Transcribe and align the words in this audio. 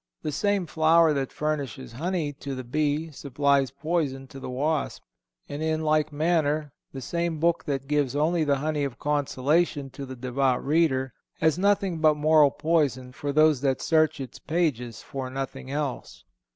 The 0.23 0.31
same 0.31 0.65
flower 0.65 1.13
that 1.13 1.31
furnishes 1.31 1.91
honey 1.91 2.33
to 2.39 2.55
the 2.55 2.63
bee 2.63 3.11
supplies 3.11 3.69
poison 3.69 4.25
to 4.29 4.39
the 4.39 4.49
wasp; 4.49 5.03
and, 5.47 5.61
in 5.61 5.83
like 5.83 6.11
manner, 6.11 6.71
the 6.91 7.01
same 7.01 7.39
book 7.39 7.65
that 7.65 7.85
gives 7.85 8.15
only 8.15 8.43
the 8.43 8.55
honey 8.55 8.83
of 8.83 8.97
consolation 8.97 9.91
to 9.91 10.07
the 10.07 10.15
devout 10.15 10.65
reader 10.65 11.13
has 11.39 11.59
nothing 11.59 11.99
but 11.99 12.15
moral 12.17 12.49
poison 12.49 13.11
for 13.11 13.31
those 13.31 13.61
that 13.61 13.79
search 13.79 14.19
its 14.19 14.39
pages 14.39 15.03
for 15.03 15.29
nothing 15.29 15.69
else. 15.69 16.23